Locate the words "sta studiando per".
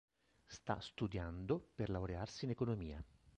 0.47-1.91